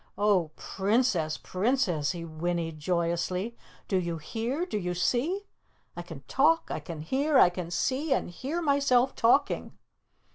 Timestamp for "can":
6.01-6.21, 6.79-7.01, 7.51-7.69